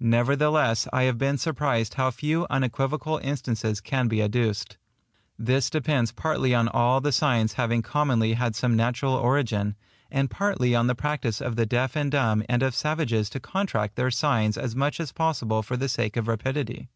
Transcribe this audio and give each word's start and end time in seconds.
Nevertheless 0.00 0.88
I 0.90 1.02
have 1.02 1.18
been 1.18 1.36
surprised 1.36 1.92
how 1.92 2.10
few 2.10 2.46
unequivocal 2.48 3.18
instances 3.18 3.82
can 3.82 4.08
be 4.08 4.22
adduced. 4.22 4.78
This 5.38 5.68
depends 5.68 6.12
partly 6.12 6.54
on 6.54 6.66
all 6.68 7.02
the 7.02 7.12
signs 7.12 7.52
having 7.60 7.82
commonly 7.82 8.32
had 8.32 8.56
some 8.56 8.74
natural 8.74 9.12
origin; 9.12 9.76
and 10.10 10.30
partly 10.30 10.74
on 10.74 10.86
the 10.86 10.94
practice 10.94 11.42
of 11.42 11.56
the 11.56 11.66
deaf 11.66 11.94
and 11.94 12.10
dumb 12.10 12.42
and 12.48 12.62
of 12.62 12.74
savages 12.74 13.28
to 13.28 13.38
contract 13.38 13.96
their 13.96 14.10
signs 14.10 14.56
as 14.56 14.74
much 14.74 14.98
as 14.98 15.12
possible 15.12 15.62
for 15.62 15.76
the 15.76 15.90
sake 15.90 16.16
of 16.16 16.26
rapidity. 16.26 16.88